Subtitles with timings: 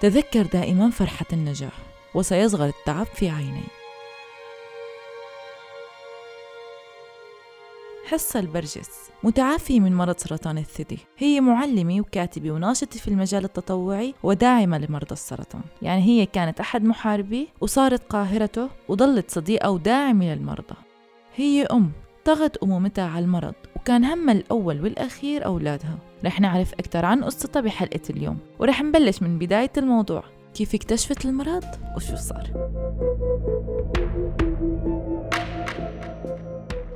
[0.00, 1.72] تذكر دائما فرحة النجاح
[2.14, 3.62] وسيصغر التعب في عيني.
[8.06, 10.98] حصة البرجس متعافية من مرض سرطان الثدي.
[11.18, 15.62] هي معلمة وكاتبة وناشطة في المجال التطوعي وداعمة لمرضى السرطان.
[15.82, 20.76] يعني هي كانت أحد محاربيه وصارت قاهرته وظلت صديقة وداعمة للمرضى.
[21.36, 21.92] هي أم
[22.24, 23.54] طغت أمومتها على المرض.
[23.88, 25.98] وكان همها الأول والأخير أولادها.
[26.24, 28.38] رح نعرف أكثر عن قصتها بحلقة اليوم.
[28.58, 30.22] ورح نبلش من بداية الموضوع.
[30.54, 31.64] كيف اكتشفت المرض؟
[31.96, 32.70] وشو صار؟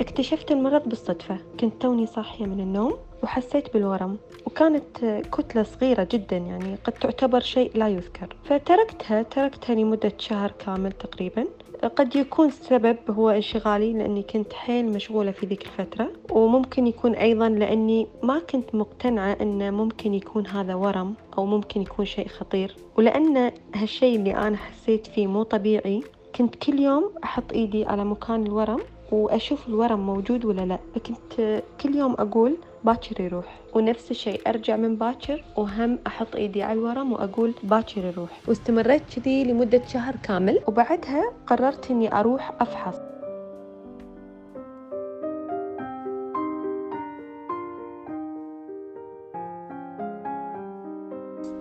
[0.00, 1.38] اكتشفت المرض بالصدفة.
[1.60, 4.16] كنت توني صاحية من النوم وحسيت بالورم.
[4.46, 8.36] وكانت كتلة صغيرة جدا يعني قد تعتبر شيء لا يذكر.
[8.44, 11.44] فتركتها تركتها لمدة شهر كامل تقريبا.
[11.84, 16.10] قد يكون السبب هو انشغالي لأني كنت حيل مشغولة في ذيك الفترة.
[16.30, 22.04] وممكن يكون أيضا لأني ما كنت مقتنعة أن ممكن يكون هذا ورم أو ممكن يكون
[22.04, 22.76] شيء خطير.
[22.96, 26.02] ولأن هالشيء اللي أنا حسيت فيه مو طبيعي
[26.36, 28.80] كنت كل يوم أحط إيدي على مكان الورم
[29.12, 30.78] وأشوف الورم موجود ولا لا.
[30.94, 32.56] فكنت كل يوم أقول
[32.86, 33.60] باكر يروح.
[33.74, 38.30] ونفس الشيء أرجع من باكر وهم أحط إيدي على الورم وأقول باكر يروح.
[38.48, 40.60] واستمريت كذي لمدة شهر كامل.
[40.66, 43.15] وبعدها قررت إني أروح أفحص.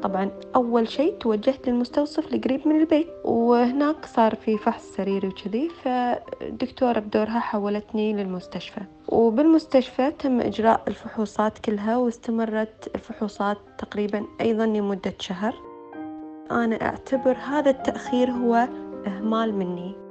[0.06, 7.00] طبعا أول شيء توجهت للمستوصف القريب من البيت وهناك صار في فحص سريري وكذي فالدكتورة
[7.00, 8.82] بدورها حولتني للمستشفى.
[9.10, 15.54] وبالمستشفى تم إجراء الفحوصات كلها واستمرت الفحوصات تقريبا أيضا لمدة شهر.
[16.52, 18.68] أنا أعتبر هذا التأخير هو
[19.08, 20.05] إهمال مني.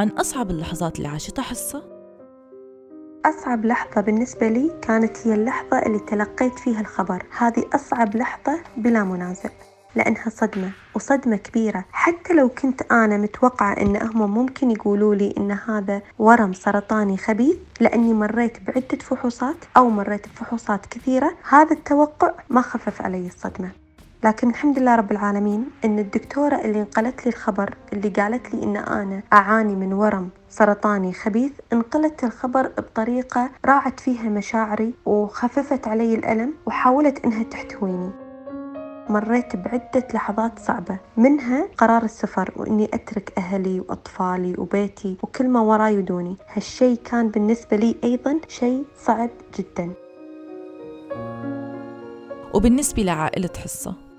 [0.00, 1.82] وعن أصعب اللحظات اللي عاشتها حصة؟
[3.26, 7.26] أصعب لحظة بالنسبة لي كانت هي اللحظة اللي تلقيت فيها الخبر.
[7.38, 9.50] هذه أصعب لحظة بلا منازع
[9.96, 11.84] لأنها صدمة وصدمة كبيرة.
[11.92, 17.56] حتى لو كنت أنا متوقعة إن هم ممكن يقولوا لي إن هذا ورم سرطاني خبيث
[17.80, 23.70] لأني مريت بعدة فحوصات أو مريت بفحوصات كثيرة هذا التوقع ما خفف علي الصدمة.
[24.24, 28.76] لكن الحمد لله رب العالمين إن الدكتورة اللي انقلت لي الخبر اللي قالت لي إن
[28.76, 36.54] أنا أعاني من ورم سرطاني خبيث انقلت الخبر بطريقة راعت فيها مشاعري وخففت علي الألم
[36.66, 38.10] وحاولت إنها تحتويني.
[39.08, 45.98] مريت بعدة لحظات صعبة منها قرار السفر وإني أترك أهلي وأطفالي وبيتي وكل ما وراي
[45.98, 49.92] ودوني هالشي كان بالنسبة لي أيضا شيء صعب جدا.
[52.54, 54.09] وبالنسبة لعائلة حصة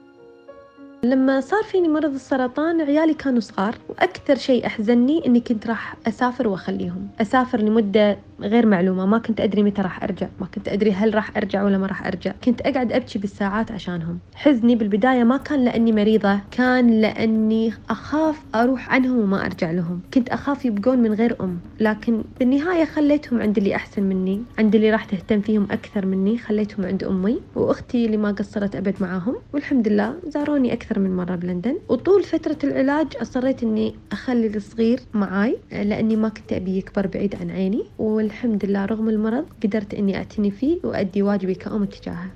[1.05, 3.75] لما صار فيني مرض السرطان عيالي كانوا صغار.
[3.89, 7.07] وأكثر شيء أحزني إني كنت راح أسافر وأخليهم.
[7.21, 10.27] أسافر لمدة غير معلومة ما كنت أدري متى راح أرجع.
[10.39, 12.31] ما كنت أدري هل راح أرجع ولا ما راح أرجع.
[12.43, 14.19] كنت أقعد أبكي بالساعات عشانهم.
[14.35, 19.99] حزني بالبداية ما كان لأني مريضة كان لأني أخاف أروح عنهم وما أرجع لهم.
[20.13, 21.59] كنت أخاف يبقون من غير أم.
[21.79, 26.85] لكن بالنهاية خليتهم عند اللي أحسن مني عند اللي راح تهتم فيهم أكثر مني خليتهم
[26.85, 27.39] عند أمي.
[27.55, 29.35] وأختي اللي ما قصرت أبد معاهم.
[29.53, 31.77] والحمد لله زاروني أكثر من مرة بلندن.
[31.89, 37.51] وطول فترة العلاج أصريت أني أخلي الصغير معاي لأني ما كنت أبي يكبر بعيد عن
[37.51, 37.83] عيني.
[37.99, 42.31] والحمد لله رغم المرض قدرت أني أعتني فيه وأدي واجبي كأم تجاهه.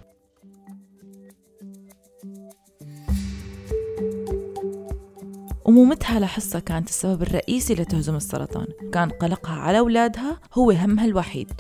[5.68, 8.68] أمومتها لحصة كانت السبب الرئيسي لتهزم السرطان.
[8.94, 11.52] كان قلقها على أولادها هو همها الوحيد.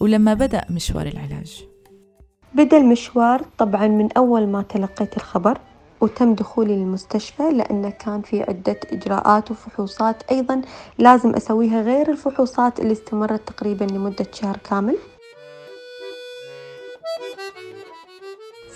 [0.00, 1.64] ولما بدأ مشوار العلاج.
[2.54, 5.58] بدأ المشوار طبعا من أول ما تلقيت الخبر.
[6.00, 10.22] وتم دخولي للمستشفى لأنه كان في عدة إجراءات وفحوصات.
[10.30, 10.62] أيضا
[10.98, 14.96] لازم أسويها غير الفحوصات اللي استمرت تقريبا لمدة شهر كامل.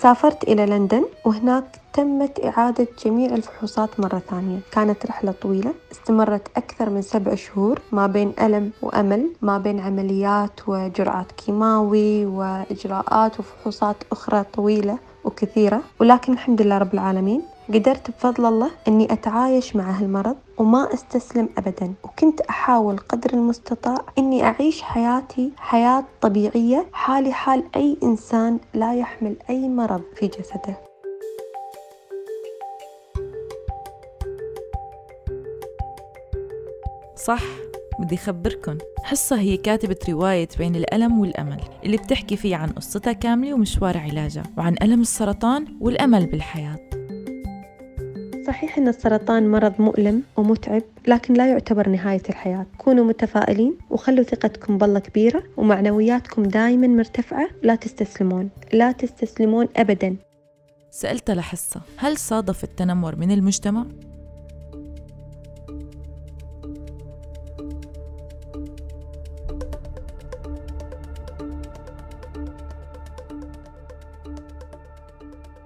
[0.01, 1.63] سافرت إلى لندن وهناك
[1.93, 4.59] تمت إعادة جميع الفحوصات مرة ثانية.
[4.71, 10.51] كانت رحلة طويلة استمرت أكثر من سبع شهور ما بين ألم وأمل ما بين عمليات
[10.67, 14.97] وجرعات كيماوي وإجراءات وفحوصات أخرى طويلة.
[15.23, 17.41] وكثيرة ولكن الحمد لله رب العالمين
[17.73, 24.43] قدرت بفضل الله أني أتعايش مع هالمرض وما أستسلم أبدا وكنت أحاول قدر المستطاع أني
[24.43, 30.77] أعيش حياتي حياة طبيعية حالي حال أي إنسان لا يحمل أي مرض في جسده.
[37.15, 37.68] صح.
[37.99, 38.77] بدي خبركن.
[39.03, 44.43] حصة هي كاتبة رواية بين الألم والأمل اللي بتحكي فيه عن قصتها كاملة ومشوار علاجها
[44.57, 46.89] وعن ألم السرطان والأمل بالحياة.
[48.47, 52.65] صحيح أن السرطان مرض مؤلم ومتعب لكن لا يعتبر نهاية الحياة.
[52.77, 58.49] كونوا متفائلين وخلوا ثقتكم بالله كبيرة ومعنوياتكم دائما مرتفعة لا تستسلمون.
[58.73, 60.15] لا تستسلمون أبدا.
[60.91, 63.85] سألت لحصة هل صادف التنمر من المجتمع؟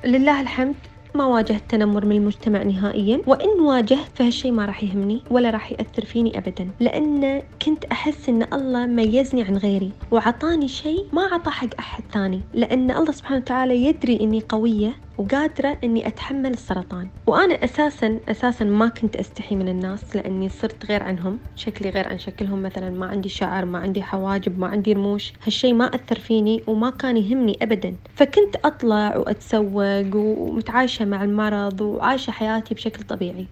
[0.06, 0.76] لله الحمد
[1.16, 6.06] ما واجهت تنمر من المجتمع نهائيا وإن واجهت فهالشي ما راح يهمني ولا راح يأثر
[6.06, 6.70] فيني أبدا.
[6.80, 12.42] لأن كنت أحس أن الله ميزني عن غيري وعطاني شيء ما عطى حق أحد ثاني.
[12.54, 17.10] لأن الله سبحانه وتعالى يدري أني قوية وقادرة إني أتحمل السرطان.
[17.28, 21.40] وأنا أساسا أساسا ما كنت أستحي من الناس لأني صرت غير عنهم.
[21.56, 22.90] شكلي غير عن شكلهم مثلا.
[22.90, 25.34] ما عندي شعر ما عندي حواجب ما عندي رموش.
[25.46, 27.96] هالشي ما أثر فيني وما كان يهمني أبدا.
[28.16, 33.48] فكنت أطلع وأتسوق ومتعايشة مع المرض وعايشة حياتي بشكل طبيعي.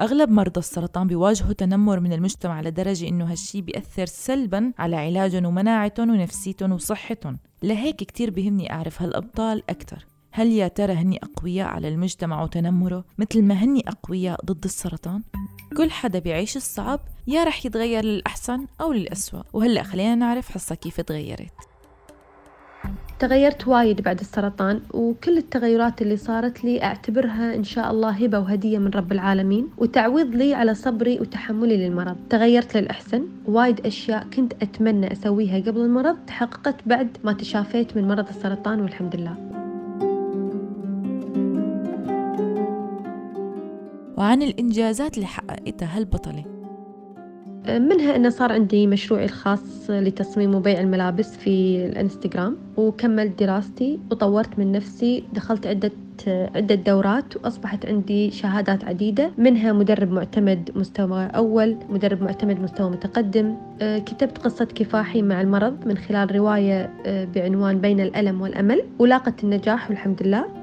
[0.00, 6.10] أغلب مرضى السرطان بيواجهوا تنمر من المجتمع لدرجة إنه هالشي بيأثر سلبا على علاجهم ومناعتهم
[6.10, 10.11] ونفسيتهم وصحتهم لهيك كتير بهمني أعرف هالأبطال أكتر.
[10.34, 15.22] هل يا ترى هني أقوياء على المجتمع وتنمره مثل ما هني أقوياء ضد السرطان؟
[15.76, 19.42] كل حدا بيعيش الصعب يا رح يتغير للأحسن أو للأسوأ.
[19.52, 21.52] وهلأ خلينا نعرف حصة كيف تغيرت.
[23.18, 28.78] تغيرت وايد بعد السرطان وكل التغيرات اللي صارت لي أعتبرها إن شاء الله هبة وهدية
[28.78, 32.16] من رب العالمين وتعويض لي على صبري وتحملي للمرض.
[32.30, 38.28] تغيرت للأحسن وايد أشياء كنت أتمنى أسويها قبل المرض تحققت بعد ما تشافيت من مرض
[38.28, 39.51] السرطان والحمد لله.
[44.22, 46.44] وعن الإنجازات اللي حققتها هالبطلة
[47.68, 54.72] منها أنه صار عندي مشروعي الخاص لتصميم وبيع الملابس في الإنستغرام وكملت دراستي وطورت من
[54.72, 55.92] نفسي دخلت عدة
[56.28, 63.56] عدة دورات وأصبحت عندي شهادات عديدة منها مدرب معتمد مستوى أول مدرب معتمد مستوى متقدم.
[63.80, 70.22] كتبت قصة كفاحي مع المرض من خلال رواية بعنوان بين الألم والأمل ولاقت النجاح والحمد
[70.22, 70.61] لله.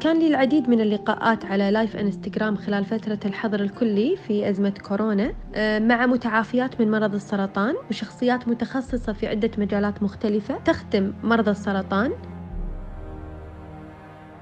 [0.00, 5.32] كان لي العديد من اللقاءات على لايف انستغرام خلال فترة الحظر الكلي في أزمة كورونا
[5.54, 12.12] آه، مع متعافيات من مرض السرطان وشخصيات متخصصة في عدة مجالات مختلفة تخدم مرضى السرطان.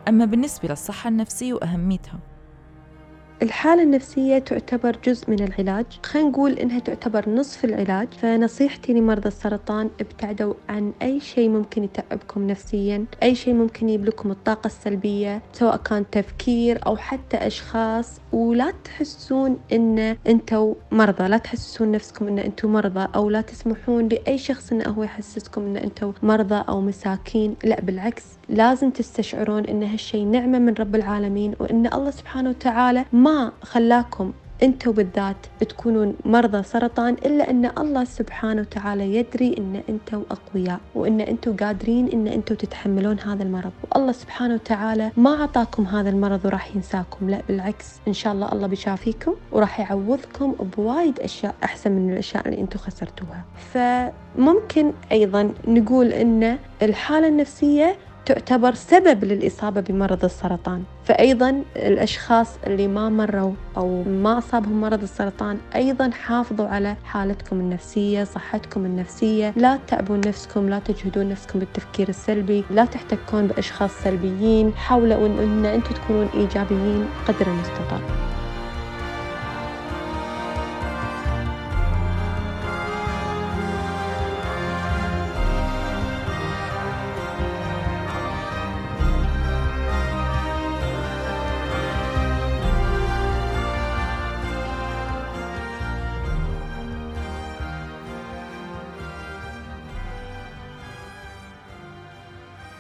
[0.08, 2.19] أما بالنسبة للصحة النفسية وأهميتها
[3.43, 5.87] الحالة النفسية تعتبر جزء من العلاج.
[6.03, 8.09] خلينا نقول إنها تعتبر نصف العلاج.
[8.23, 14.31] فنصيحتي لمرضى السرطان ابتعدوا عن أي شيء ممكن يتعبكم نفسيا أي شيء ممكن يجيب لكم
[14.31, 18.21] الطاقة السلبية سواء كان تفكير أو حتى أشخاص.
[18.33, 24.38] ولا تحسون إن أنتوا مرضى لا تحسسون نفسكم إن أنتوا مرضى أو لا تسمحون لأي
[24.38, 27.56] شخص إنه هو يحسسكم إن أنتوا مرضى أو مساكين.
[27.65, 33.25] لا بالعكس لازم تستشعرون إن هالشيء نعمة من رب العالمين وإن الله سبحانه وتعالى ما
[33.62, 34.32] خلاكم
[34.62, 41.20] أنتوا بالذات تكونون مرضى سرطان إلا إن الله سبحانه وتعالى يدري إن أنتوا أقوياء وإن
[41.20, 43.73] أنتوا قادرين إن أنتوا تتحملون هذا المرض.
[43.94, 48.00] والله سبحانه وتعالى ما أعطاكم هذا المرض وراح ينساكم لا بالعكس.
[48.08, 53.45] إن شاء الله الله بيشافيكم وراح يعوضكم بوايد أشياء أحسن من الأشياء اللي أنتوا خسرتوها.
[53.73, 60.83] فممكن أيضا نقول إن الحالة النفسية تعتبر سبب للإصابة بمرض السرطان.
[61.04, 68.25] فأيضا الأشخاص اللي ما مروا أو ما أصابهم مرض السرطان أيضا حافظوا على حالتكم النفسية
[68.25, 69.52] صحتكم النفسية.
[69.56, 72.64] لا تتعبون نفسكم لا تجهدون نفسكم بالتفكير السلبي.
[72.71, 74.73] لا تحتكون بأشخاص سلبيين.
[74.75, 78.00] حاولوا أن, أن أنتم تكونون إيجابيين قدر المستطاع.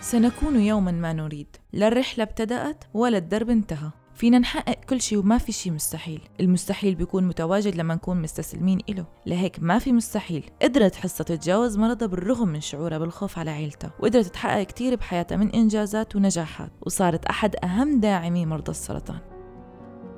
[0.06, 1.56] سنكون يوما ما نريد.
[1.72, 3.90] لا الرحلة ابتدأت ولا الدرب انتهى.
[4.14, 6.20] فينا نحقق كل شيء وما في شيء مستحيل.
[6.40, 9.06] المستحيل بيكون متواجد لما نكون مستسلمين إله.
[9.26, 10.50] لهيك ما في مستحيل.
[10.62, 13.90] قدرت حصة تتجاوز مرضها بالرغم من شعورها بالخوف على عيلتها.
[14.00, 16.70] وقدرت تحقق كتير بحياتها من إنجازات ونجاحات.
[16.86, 19.35] وصارت أحد أهم داعمي مرضى السرطان.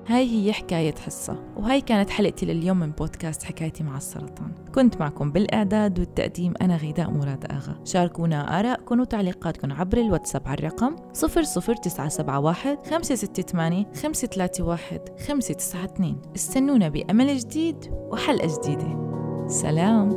[0.08, 4.52] هاي هي حكاية حصة وهاي كانت حلقتي لليوم من بودكاست حكايتي مع السرطان.
[4.74, 7.80] كنت معكم بالإعداد والتقديم أنا غيداء مراد آغا.
[7.84, 18.58] شاركونا آرائكم وتعليقاتكم عبر الواتساب على الرقم 00971 568 531 592 استنونا بأمل جديد وحلقة
[18.62, 19.08] جديدة.
[19.48, 20.08] سلام.